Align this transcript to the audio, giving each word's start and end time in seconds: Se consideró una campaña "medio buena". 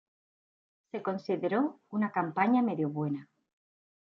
Se 0.89 1.03
consideró 1.03 1.79
una 1.91 2.11
campaña 2.11 2.63
"medio 2.63 2.89
buena". 2.89 3.29